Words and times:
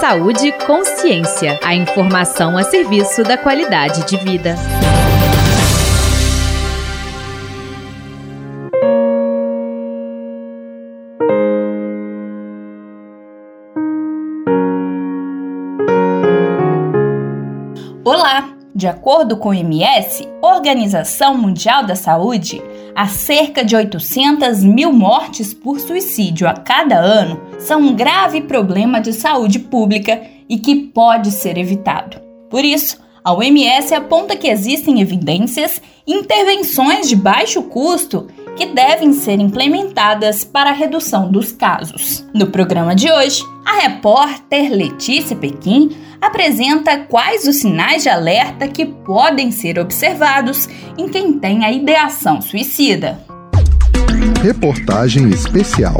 Saúde 0.00 0.50
consciência. 0.66 1.60
A 1.62 1.74
informação 1.74 2.56
a 2.56 2.62
serviço 2.62 3.22
da 3.22 3.36
qualidade 3.36 4.06
de 4.06 4.16
vida. 4.16 4.56
Olá! 18.02 18.54
De 18.74 18.86
acordo 18.86 19.36
com 19.36 19.50
o 19.50 19.54
MS, 19.54 20.26
Organização 20.40 21.36
Mundial 21.36 21.84
da 21.84 21.94
Saúde, 21.94 22.62
há 22.94 23.06
cerca 23.06 23.64
de 23.64 23.76
800 23.76 24.64
mil 24.64 24.92
mortes 24.92 25.54
por 25.54 25.80
suicídio 25.80 26.48
a 26.48 26.54
cada 26.54 26.96
ano 26.96 27.40
são 27.58 27.80
um 27.80 27.94
grave 27.94 28.42
problema 28.42 29.00
de 29.00 29.12
saúde 29.12 29.58
pública 29.58 30.22
e 30.48 30.58
que 30.58 30.74
pode 30.74 31.30
ser 31.30 31.56
evitado. 31.56 32.20
Por 32.48 32.64
isso, 32.64 32.98
a 33.22 33.32
OMS 33.32 33.94
aponta 33.94 34.36
que 34.36 34.48
existem 34.48 35.00
evidências 35.00 35.80
e 36.06 36.14
intervenções 36.14 37.08
de 37.08 37.14
baixo 37.14 37.62
custo 37.62 38.28
que 38.60 38.66
devem 38.66 39.14
ser 39.14 39.40
implementadas 39.40 40.44
para 40.44 40.68
a 40.68 40.74
redução 40.74 41.32
dos 41.32 41.50
casos. 41.50 42.26
No 42.34 42.48
programa 42.48 42.94
de 42.94 43.10
hoje, 43.10 43.42
a 43.64 43.80
repórter 43.80 44.70
Letícia 44.70 45.34
Pequim 45.34 45.96
apresenta 46.20 46.98
quais 46.98 47.48
os 47.48 47.56
sinais 47.56 48.02
de 48.02 48.10
alerta 48.10 48.68
que 48.68 48.84
podem 48.84 49.50
ser 49.50 49.78
observados 49.78 50.68
em 50.98 51.08
quem 51.08 51.38
tem 51.38 51.64
a 51.64 51.72
ideação 51.72 52.42
suicida. 52.42 53.18
Reportagem 54.42 55.30
especial. 55.30 55.98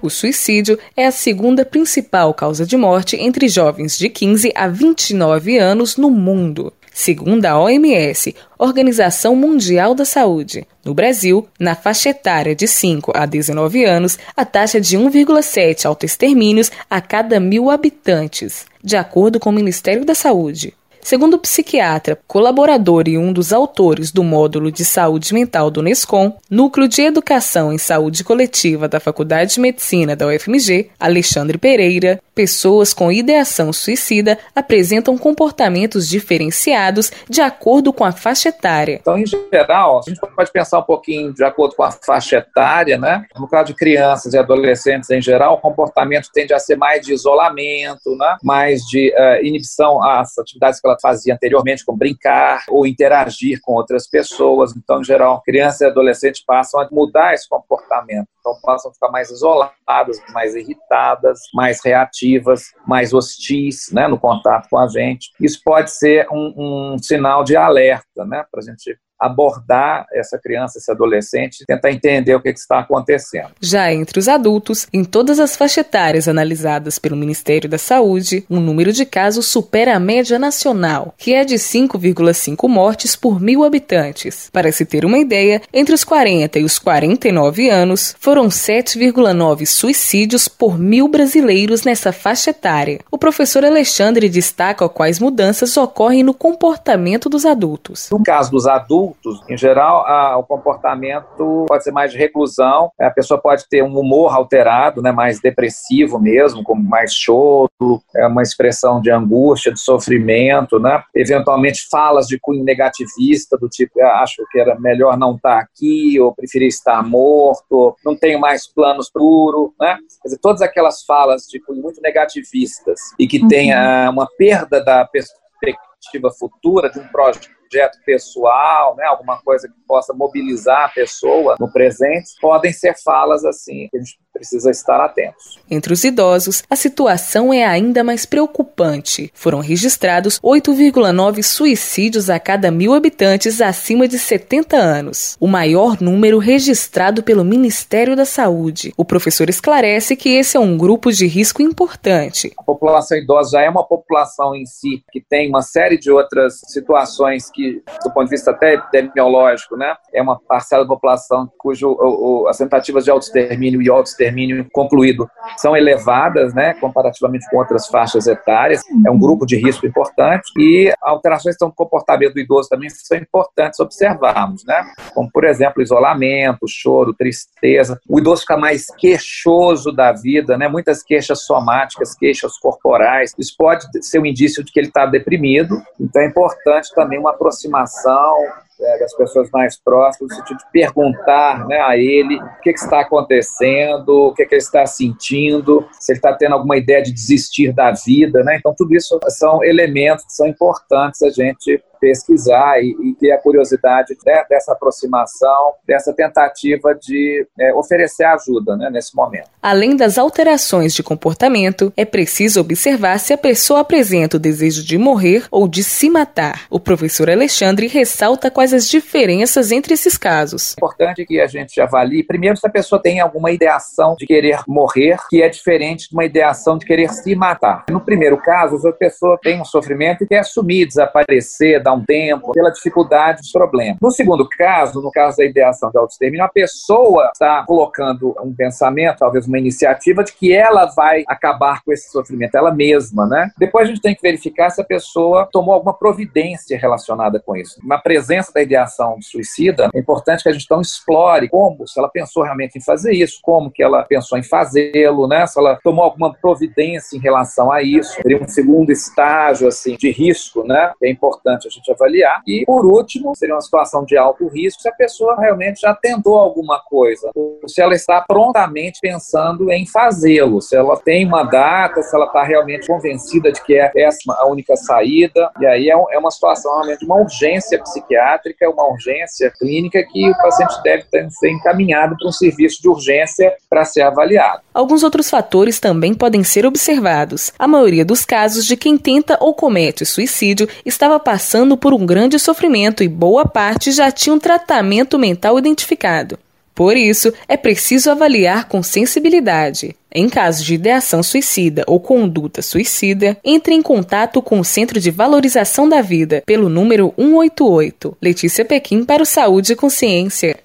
O 0.00 0.08
suicídio 0.08 0.78
é 0.96 1.04
a 1.04 1.12
segunda 1.12 1.62
principal 1.62 2.32
causa 2.32 2.64
de 2.64 2.76
morte 2.78 3.16
entre 3.16 3.48
jovens 3.48 3.98
de 3.98 4.08
15 4.08 4.50
a 4.54 4.66
29 4.66 5.58
anos 5.58 5.98
no 5.98 6.10
mundo. 6.10 6.72
Segundo 6.98 7.44
a 7.44 7.60
OMS, 7.60 8.34
Organização 8.58 9.36
Mundial 9.36 9.94
da 9.94 10.06
Saúde, 10.06 10.66
no 10.82 10.94
Brasil, 10.94 11.46
na 11.60 11.74
faixa 11.74 12.08
etária 12.08 12.56
de 12.56 12.66
5 12.66 13.12
a 13.14 13.26
19 13.26 13.84
anos, 13.84 14.18
a 14.34 14.46
taxa 14.46 14.80
de 14.80 14.96
1,7 14.96 15.84
autoextermínios 15.84 16.72
a 16.88 16.98
cada 17.02 17.38
mil 17.38 17.70
habitantes, 17.70 18.64
de 18.82 18.96
acordo 18.96 19.38
com 19.38 19.50
o 19.50 19.52
Ministério 19.52 20.06
da 20.06 20.14
Saúde. 20.14 20.72
Segundo 21.06 21.34
o 21.34 21.38
psiquiatra, 21.38 22.18
colaborador 22.26 23.06
e 23.06 23.16
um 23.16 23.32
dos 23.32 23.52
autores 23.52 24.10
do 24.10 24.24
módulo 24.24 24.72
de 24.72 24.84
saúde 24.84 25.32
mental 25.32 25.70
do 25.70 25.80
NESCOM, 25.80 26.36
Núcleo 26.50 26.88
de 26.88 27.00
Educação 27.00 27.72
em 27.72 27.78
Saúde 27.78 28.24
Coletiva 28.24 28.88
da 28.88 28.98
Faculdade 28.98 29.54
de 29.54 29.60
Medicina 29.60 30.16
da 30.16 30.26
UFMG, 30.26 30.90
Alexandre 30.98 31.58
Pereira, 31.58 32.20
pessoas 32.34 32.92
com 32.92 33.12
ideação 33.12 33.72
suicida 33.72 34.36
apresentam 34.52 35.16
comportamentos 35.16 36.08
diferenciados 36.08 37.12
de 37.30 37.40
acordo 37.40 37.92
com 37.92 38.04
a 38.04 38.10
faixa 38.10 38.48
etária. 38.48 38.98
Então, 39.00 39.16
em 39.16 39.24
geral, 39.26 40.00
a 40.00 40.10
gente 40.10 40.20
pode 40.20 40.50
pensar 40.50 40.80
um 40.80 40.82
pouquinho 40.82 41.32
de 41.32 41.44
acordo 41.44 41.76
com 41.76 41.84
a 41.84 41.92
faixa 41.92 42.38
etária, 42.38 42.98
né? 42.98 43.24
No 43.38 43.48
caso 43.48 43.68
de 43.68 43.74
crianças 43.74 44.34
e 44.34 44.38
adolescentes 44.38 45.08
em 45.08 45.22
geral, 45.22 45.54
o 45.54 45.58
comportamento 45.58 46.28
tende 46.34 46.52
a 46.52 46.58
ser 46.58 46.76
mais 46.76 47.06
de 47.06 47.14
isolamento, 47.14 48.16
né? 48.16 48.36
mais 48.42 48.82
de 48.82 49.14
uh, 49.16 49.46
inibição 49.46 50.02
às 50.02 50.36
atividades 50.36 50.80
que 50.80 50.86
ela 50.86 50.95
fazia 51.00 51.34
anteriormente, 51.34 51.84
como 51.84 51.98
brincar 51.98 52.64
ou 52.68 52.86
interagir 52.86 53.60
com 53.62 53.72
outras 53.72 54.08
pessoas. 54.08 54.74
Então, 54.76 55.00
em 55.00 55.04
geral, 55.04 55.42
crianças 55.42 55.80
e 55.80 55.86
adolescentes 55.86 56.44
passam 56.44 56.80
a 56.80 56.88
mudar 56.90 57.34
esse 57.34 57.48
comportamento. 57.48 58.28
Então, 58.40 58.58
passam 58.62 58.90
a 58.90 58.94
ficar 58.94 59.10
mais 59.10 59.30
isoladas, 59.30 60.20
mais 60.32 60.54
irritadas, 60.54 61.40
mais 61.54 61.80
reativas, 61.84 62.72
mais 62.86 63.12
hostis 63.12 63.90
né, 63.92 64.06
no 64.06 64.18
contato 64.18 64.68
com 64.68 64.78
a 64.78 64.86
gente. 64.88 65.30
Isso 65.40 65.60
pode 65.64 65.90
ser 65.90 66.26
um, 66.30 66.94
um 66.94 66.98
sinal 66.98 67.42
de 67.44 67.56
alerta 67.56 68.24
né, 68.24 68.44
para 68.50 68.60
a 68.60 68.62
gente 68.62 68.98
abordar 69.18 70.06
essa 70.12 70.38
criança, 70.38 70.78
esse 70.78 70.90
adolescente, 70.90 71.64
tentar 71.66 71.90
entender 71.90 72.34
o 72.34 72.40
que, 72.40 72.52
que, 72.52 72.58
está 72.58 72.80
acontecendo. 72.80 73.50
Já 73.60 73.92
entre 73.92 74.18
os 74.18 74.28
adultos, 74.28 74.86
em 74.92 75.04
todas 75.04 75.38
as 75.40 75.56
faixas 75.56 75.78
etárias 75.78 76.28
analisadas 76.28 76.98
pelo 76.98 77.16
Ministério 77.16 77.68
da 77.68 77.78
Saúde, 77.78 78.44
o 78.48 78.60
número 78.60 78.92
de 78.92 79.04
casos 79.04 79.46
supera 79.46 79.96
a 79.96 80.00
média 80.00 80.38
nacional, 80.38 81.14
que 81.16 81.34
é 81.34 81.44
de 81.44 81.56
5,5 81.56 82.68
mortes 82.68 83.16
por 83.16 83.40
mil 83.40 83.64
habitantes. 83.64 84.50
Para 84.52 84.72
se 84.72 84.84
ter 84.84 85.04
uma 85.04 85.18
ideia, 85.18 85.62
entre 85.72 85.94
os 85.94 86.04
40 86.04 86.58
e 86.58 86.64
os 86.64 86.78
49 86.78 87.68
anos, 87.70 88.14
foram 88.18 88.48
7,9 88.48 89.66
suicídios 89.66 90.48
por 90.48 90.78
mil 90.78 91.08
brasileiros 91.08 91.82
nessa 91.82 92.12
faixa 92.12 92.50
etária. 92.50 93.00
O 93.10 93.18
professor 93.18 93.64
Alexandre 93.64 94.28
destaca 94.28 94.88
quais 94.88 95.18
mudanças 95.20 95.76
ocorrem 95.76 96.22
no 96.22 96.34
comportamento 96.34 97.28
dos 97.28 97.44
adultos. 97.44 98.08
No 98.10 98.22
caso 98.22 98.50
dos 98.50 98.66
adultos, 98.66 99.05
adultos, 99.06 99.40
em 99.48 99.56
geral, 99.56 100.06
a, 100.06 100.36
o 100.36 100.42
comportamento 100.42 101.64
pode 101.68 101.84
ser 101.84 101.92
mais 101.92 102.12
de 102.12 102.18
reclusão, 102.18 102.90
a 103.00 103.10
pessoa 103.10 103.40
pode 103.40 103.68
ter 103.68 103.82
um 103.82 103.98
humor 103.98 104.34
alterado, 104.34 105.00
né, 105.00 105.12
mais 105.12 105.40
depressivo 105.40 106.18
mesmo, 106.18 106.62
como 106.62 106.82
mais 106.82 107.14
choro, 107.14 107.70
é 108.16 108.26
uma 108.26 108.42
expressão 108.42 109.00
de 109.00 109.10
angústia, 109.10 109.72
de 109.72 109.80
sofrimento, 109.80 110.78
né? 110.78 111.02
eventualmente 111.14 111.86
falas 111.90 112.26
de 112.26 112.38
cunho 112.40 112.64
negativista, 112.64 113.56
do 113.56 113.68
tipo, 113.68 114.00
ah, 114.00 114.22
acho 114.22 114.42
que 114.50 114.58
era 114.58 114.78
melhor 114.78 115.16
não 115.16 115.36
estar 115.36 115.58
aqui, 115.58 116.18
ou 116.20 116.34
preferir 116.34 116.68
estar 116.68 117.02
morto, 117.02 117.94
não 118.04 118.16
tenho 118.16 118.40
mais 118.40 118.66
planos 118.66 119.10
puro, 119.10 119.74
né? 119.80 119.96
Quer 120.22 120.28
dizer, 120.28 120.38
todas 120.38 120.62
aquelas 120.62 121.04
falas 121.04 121.42
de 121.42 121.60
cunho 121.60 121.82
muito 121.82 122.00
negativistas 122.00 122.98
e 123.18 123.26
que 123.26 123.40
uhum. 123.40 123.48
tenha 123.48 124.08
uma 124.10 124.26
perda 124.38 124.82
da 124.82 125.04
perspectiva 125.04 126.30
futura 126.30 126.90
de 126.90 126.98
um 126.98 127.08
projeto 127.08 127.55
projeto 127.68 127.98
pessoal, 128.04 128.96
né, 128.96 129.04
alguma 129.04 129.38
coisa 129.42 129.68
que 129.68 129.74
possa 129.86 130.12
mobilizar 130.12 130.86
a 130.86 130.88
pessoa 130.88 131.56
no 131.58 131.70
presente, 131.70 132.30
podem 132.40 132.72
ser 132.72 132.94
falas 133.02 133.44
assim 133.44 133.88
que 133.90 133.96
a 133.96 134.00
gente 134.00 134.18
precisa 134.36 134.70
estar 134.70 135.02
atentos. 135.02 135.58
Entre 135.70 135.92
os 135.92 136.04
idosos, 136.04 136.62
a 136.68 136.76
situação 136.76 137.52
é 137.52 137.64
ainda 137.64 138.04
mais 138.04 138.26
preocupante. 138.26 139.30
Foram 139.34 139.60
registrados 139.60 140.38
8,9 140.40 141.42
suicídios 141.42 142.28
a 142.28 142.38
cada 142.38 142.70
mil 142.70 142.92
habitantes 142.92 143.60
acima 143.60 144.06
de 144.06 144.18
70 144.18 144.76
anos, 144.76 145.36
o 145.40 145.46
maior 145.46 146.00
número 146.00 146.38
registrado 146.38 147.22
pelo 147.22 147.44
Ministério 147.44 148.14
da 148.14 148.26
Saúde. 148.26 148.92
O 148.96 149.04
professor 149.04 149.48
esclarece 149.48 150.14
que 150.16 150.28
esse 150.28 150.56
é 150.56 150.60
um 150.60 150.76
grupo 150.76 151.10
de 151.10 151.26
risco 151.26 151.62
importante. 151.62 152.52
A 152.58 152.62
população 152.62 153.16
idosa 153.16 153.52
já 153.52 153.62
é 153.62 153.70
uma 153.70 153.84
população 153.84 154.54
em 154.54 154.66
si 154.66 155.02
que 155.10 155.20
tem 155.20 155.48
uma 155.48 155.62
série 155.62 155.96
de 155.98 156.10
outras 156.10 156.60
situações 156.66 157.50
que, 157.56 157.82
do 158.04 158.12
ponto 158.12 158.24
de 158.24 158.30
vista 158.30 158.50
até 158.50 158.74
epidemiológico, 158.74 159.76
né, 159.76 159.96
é 160.12 160.20
uma 160.20 160.38
parcela 160.38 160.84
da 160.84 160.88
população 160.88 161.50
cujo 161.58 161.88
o, 161.88 162.42
o, 162.44 162.48
as 162.48 162.58
tentativas 162.58 163.04
de 163.04 163.10
autoextermínio 163.10 163.80
e 163.80 163.88
autoextermínio 163.88 164.66
concluído 164.72 165.28
são 165.56 165.76
elevadas, 165.76 166.54
né, 166.54 166.74
comparativamente 166.74 167.48
com 167.50 167.56
outras 167.56 167.86
faixas 167.86 168.26
etárias. 168.26 168.82
É 169.04 169.10
um 169.10 169.18
grupo 169.18 169.46
de 169.46 169.56
risco 169.56 169.86
importante 169.86 170.44
e 170.58 170.92
alterações 171.00 171.56
no 171.60 171.72
comportamento 171.72 172.34
do 172.34 172.40
idoso 172.40 172.68
também 172.68 172.90
são 172.90 173.16
importantes 173.16 173.80
observarmos, 173.80 174.64
né, 174.66 174.84
como 175.14 175.30
por 175.32 175.44
exemplo 175.44 175.82
isolamento, 175.82 176.66
choro, 176.68 177.14
tristeza. 177.14 177.98
O 178.08 178.18
idoso 178.18 178.42
fica 178.42 178.56
mais 178.56 178.86
queixoso 178.98 179.90
da 179.90 180.12
vida, 180.12 180.58
né, 180.58 180.68
muitas 180.68 181.02
queixas 181.02 181.44
somáticas, 181.44 182.14
queixas 182.14 182.58
corporais. 182.58 183.32
Isso 183.38 183.54
pode 183.56 183.86
ser 184.04 184.18
um 184.18 184.26
indício 184.26 184.62
de 184.62 184.70
que 184.70 184.78
ele 184.78 184.88
está 184.88 185.06
deprimido. 185.06 185.82
Então 185.98 186.20
é 186.20 186.26
importante 186.26 186.92
também 186.94 187.18
uma 187.18 187.32
aproximação 187.46 188.36
é, 188.78 188.98
das 188.98 189.14
pessoas 189.16 189.50
mais 189.50 189.78
próximas, 189.78 190.30
no 190.30 190.36
sentido 190.36 190.58
de 190.58 190.70
perguntar 190.70 191.66
né, 191.66 191.80
a 191.80 191.96
ele 191.96 192.36
o 192.36 192.60
que, 192.60 192.72
que 192.72 192.78
está 192.78 193.00
acontecendo, 193.00 194.08
o 194.08 194.34
que, 194.34 194.44
que, 194.44 194.54
ele 194.54 194.62
está 194.62 194.84
sentindo, 194.84 195.86
se 195.98 196.12
ele 196.12 196.18
está 196.18 196.34
tendo 196.34 196.54
alguma 196.54 196.76
ideia 196.76 197.02
de 197.02 197.12
desistir 197.12 197.72
da 197.72 197.92
vida. 197.92 198.42
Né? 198.42 198.56
Então, 198.56 198.74
tudo 198.76 198.94
isso 198.94 199.18
são 199.28 199.64
elementos 199.64 200.26
que 200.26 200.32
são 200.32 200.46
importantes 200.46 201.22
a 201.22 201.30
gente 201.30 201.82
pesquisar 202.00 202.80
e, 202.80 202.94
e 203.02 203.14
ter 203.14 203.32
a 203.32 203.38
curiosidade 203.38 204.16
né, 204.24 204.44
dessa 204.48 204.72
aproximação, 204.72 205.74
dessa 205.86 206.12
tentativa 206.12 206.94
de 206.94 207.46
é, 207.58 207.74
oferecer 207.74 208.24
ajuda 208.24 208.76
né, 208.76 208.90
nesse 208.90 209.14
momento. 209.14 209.48
Além 209.62 209.96
das 209.96 210.18
alterações 210.18 210.94
de 210.94 211.02
comportamento, 211.02 211.92
é 211.96 212.04
preciso 212.04 212.60
observar 212.60 213.18
se 213.18 213.32
a 213.32 213.38
pessoa 213.38 213.80
apresenta 213.80 214.36
o 214.36 214.40
desejo 214.40 214.84
de 214.84 214.98
morrer 214.98 215.44
ou 215.50 215.66
de 215.66 215.82
se 215.82 216.08
matar. 216.08 216.66
O 216.70 216.78
professor 216.78 217.28
Alexandre 217.28 217.86
ressalta 217.86 218.50
quais 218.50 218.72
as 218.72 218.88
diferenças 218.88 219.72
entre 219.72 219.94
esses 219.94 220.16
casos. 220.16 220.72
É 220.72 220.80
importante 220.80 221.24
que 221.24 221.40
a 221.40 221.46
gente 221.46 221.80
avalie, 221.80 222.22
primeiro, 222.22 222.56
se 222.56 222.66
a 222.66 222.70
pessoa 222.70 223.00
tem 223.00 223.20
alguma 223.20 223.50
ideação 223.50 224.14
de 224.16 224.26
querer 224.26 224.60
morrer, 224.66 225.18
que 225.28 225.42
é 225.42 225.48
diferente 225.48 226.08
de 226.08 226.14
uma 226.14 226.24
ideação 226.24 226.78
de 226.78 226.86
querer 226.86 227.10
se 227.10 227.34
matar. 227.34 227.84
No 227.90 228.00
primeiro 228.00 228.36
caso, 228.36 228.86
a 228.86 228.92
pessoa 228.92 229.38
tem 229.42 229.60
um 229.60 229.64
sofrimento 229.64 230.24
e 230.24 230.26
quer 230.26 230.40
assumir, 230.40 230.86
desaparecer, 230.86 231.82
dar 231.82 231.94
um 231.96 232.04
tempo, 232.04 232.52
pela 232.52 232.70
dificuldade 232.70 233.40
dos 233.40 233.50
problemas. 233.50 233.98
No 234.00 234.10
segundo 234.10 234.48
caso, 234.48 235.00
no 235.00 235.10
caso 235.10 235.38
da 235.38 235.44
ideação 235.44 235.90
de 235.90 235.98
autoextermínio, 235.98 236.44
a 236.44 236.48
pessoa 236.48 237.30
está 237.32 237.64
colocando 237.66 238.34
um 238.42 238.54
pensamento, 238.54 239.18
talvez 239.18 239.46
uma 239.46 239.58
iniciativa 239.58 240.22
de 240.22 240.32
que 240.32 240.52
ela 240.52 240.86
vai 240.86 241.24
acabar 241.26 241.82
com 241.84 241.92
esse 241.92 242.10
sofrimento, 242.10 242.56
ela 242.56 242.72
mesma, 242.72 243.26
né? 243.26 243.50
Depois 243.58 243.88
a 243.88 243.88
gente 243.88 244.00
tem 244.00 244.14
que 244.14 244.22
verificar 244.22 244.70
se 244.70 244.80
a 244.80 244.84
pessoa 244.84 245.48
tomou 245.50 245.74
alguma 245.74 245.94
providência 245.94 246.78
relacionada 246.78 247.40
com 247.40 247.56
isso. 247.56 247.80
Na 247.84 247.98
presença 247.98 248.52
da 248.52 248.62
ideação 248.62 249.16
suicida, 249.20 249.88
é 249.94 249.98
importante 249.98 250.42
que 250.42 250.48
a 250.48 250.52
gente 250.52 250.64
então 250.64 250.80
explore 250.80 251.48
como, 251.48 251.86
se 251.86 251.98
ela 251.98 252.08
pensou 252.08 252.42
realmente 252.42 252.76
em 252.76 252.80
fazer 252.80 253.12
isso, 253.12 253.38
como 253.42 253.70
que 253.70 253.82
ela 253.82 254.02
pensou 254.02 254.38
em 254.38 254.42
fazê-lo, 254.42 255.26
né? 255.26 255.46
Se 255.46 255.58
ela 255.58 255.78
tomou 255.82 256.04
alguma 256.04 256.34
providência 256.34 257.16
em 257.16 257.20
relação 257.20 257.72
a 257.72 257.82
isso. 257.82 258.14
Seria 258.14 258.42
um 258.42 258.48
segundo 258.48 258.90
estágio, 258.90 259.68
assim, 259.68 259.96
de 259.96 260.10
risco, 260.10 260.64
né? 260.64 260.92
É 261.02 261.10
importante 261.10 261.68
a 261.68 261.70
avaliar. 261.90 262.42
E, 262.46 262.64
por 262.66 262.84
último, 262.84 263.34
seria 263.34 263.54
uma 263.54 263.60
situação 263.60 264.04
de 264.04 264.16
alto 264.16 264.46
risco 264.48 264.82
se 264.82 264.88
a 264.88 264.92
pessoa 264.92 265.36
realmente 265.38 265.80
já 265.80 265.94
tentou 265.94 266.36
alguma 266.36 266.80
coisa, 266.80 267.30
ou 267.34 267.60
se 267.66 267.80
ela 267.80 267.94
está 267.94 268.24
prontamente 268.26 268.98
pensando 269.00 269.70
em 269.70 269.86
fazê-lo, 269.86 270.60
se 270.60 270.76
ela 270.76 270.96
tem 270.96 271.26
uma 271.26 271.42
data, 271.42 272.02
se 272.02 272.14
ela 272.14 272.26
está 272.26 272.42
realmente 272.42 272.86
convencida 272.86 273.50
de 273.52 273.62
que 273.62 273.74
é 273.74 273.90
essa 273.96 274.18
a 274.28 274.46
única 274.46 274.76
saída. 274.76 275.50
E 275.60 275.66
aí 275.66 275.90
é, 275.90 275.92
é 275.92 276.18
uma 276.18 276.30
situação 276.30 276.72
realmente 276.76 277.04
uma 277.04 277.16
urgência 277.16 277.80
psiquiátrica, 277.82 278.68
uma 278.68 278.88
urgência 278.88 279.50
clínica 279.58 280.02
que 280.04 280.28
o 280.28 280.36
paciente 280.36 280.74
deve 280.82 281.04
ser 281.30 281.50
encaminhado 281.50 282.16
para 282.18 282.28
um 282.28 282.32
serviço 282.32 282.80
de 282.82 282.88
urgência 282.88 283.54
para 283.68 283.84
ser 283.84 284.02
avaliado. 284.02 284.62
Alguns 284.72 285.02
outros 285.02 285.30
fatores 285.30 285.80
também 285.80 286.14
podem 286.14 286.44
ser 286.44 286.66
observados. 286.66 287.52
A 287.58 287.66
maioria 287.66 288.04
dos 288.04 288.24
casos 288.24 288.64
de 288.66 288.76
quem 288.76 288.98
tenta 288.98 289.38
ou 289.40 289.54
comete 289.54 290.04
suicídio 290.04 290.68
estava 290.84 291.18
passando 291.66 291.76
por 291.76 291.92
um 291.92 292.06
grande 292.06 292.38
sofrimento 292.38 293.02
e 293.02 293.08
boa 293.08 293.44
parte 293.44 293.90
já 293.90 294.10
tinha 294.10 294.34
um 294.34 294.38
tratamento 294.38 295.18
mental 295.18 295.58
identificado. 295.58 296.38
Por 296.72 296.96
isso, 296.96 297.32
é 297.48 297.56
preciso 297.56 298.10
avaliar 298.10 298.68
com 298.68 298.82
sensibilidade. 298.82 299.96
Em 300.14 300.28
caso 300.28 300.62
de 300.62 300.74
ideação 300.74 301.22
suicida 301.22 301.82
ou 301.86 301.98
conduta 301.98 302.62
suicida, 302.62 303.36
entre 303.42 303.74
em 303.74 303.82
contato 303.82 304.40
com 304.40 304.60
o 304.60 304.64
Centro 304.64 305.00
de 305.00 305.10
Valorização 305.10 305.88
da 305.88 306.00
Vida 306.00 306.42
pelo 306.46 306.68
número 306.68 307.12
188. 307.16 308.16
Letícia 308.22 308.64
Pequim 308.64 309.04
para 309.04 309.22
o 309.22 309.26
Saúde 309.26 309.72
e 309.72 309.76
Consciência. 309.76 310.56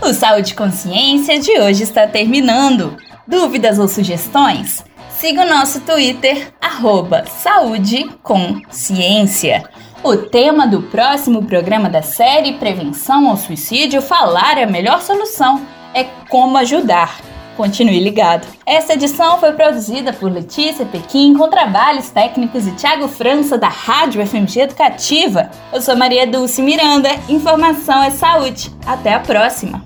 O 0.00 0.12
Saúde 0.14 0.52
e 0.52 0.54
Consciência 0.54 1.38
de 1.38 1.60
hoje 1.60 1.82
está 1.82 2.06
terminando. 2.06 2.96
Dúvidas 3.26 3.78
ou 3.78 3.88
sugestões? 3.88 4.84
Siga 5.14 5.42
o 5.42 5.48
nosso 5.48 5.80
Twitter, 5.80 6.52
arroba 6.60 7.24
Saúde 7.26 8.10
com 8.22 8.60
Ciência. 8.68 9.62
O 10.02 10.16
tema 10.16 10.66
do 10.66 10.82
próximo 10.82 11.44
programa 11.44 11.88
da 11.88 12.02
série 12.02 12.54
Prevenção 12.54 13.30
ao 13.30 13.36
Suicídio 13.36 14.02
Falar 14.02 14.58
é 14.58 14.64
a 14.64 14.70
melhor 14.70 15.00
solução 15.00 15.64
é 15.94 16.04
como 16.28 16.58
ajudar. 16.58 17.20
Continue 17.56 18.00
ligado. 18.00 18.46
Essa 18.66 18.94
edição 18.94 19.38
foi 19.38 19.52
produzida 19.52 20.12
por 20.12 20.30
Letícia 20.30 20.84
Pequim 20.84 21.34
com 21.34 21.48
trabalhos 21.48 22.10
técnicos 22.10 22.64
de 22.64 22.72
Tiago 22.72 23.06
França 23.06 23.56
da 23.56 23.68
Rádio 23.68 24.26
FMG 24.26 24.62
Educativa. 24.62 25.48
Eu 25.72 25.80
sou 25.80 25.96
Maria 25.96 26.26
Dulce 26.26 26.60
Miranda. 26.60 27.10
Informação 27.28 28.02
é 28.02 28.10
saúde. 28.10 28.72
Até 28.84 29.14
a 29.14 29.20
próxima. 29.20 29.84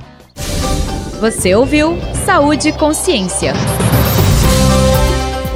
Você 1.20 1.54
ouviu 1.54 1.98
Saúde 2.24 2.70
e 2.70 2.72
Consciência. 2.72 3.52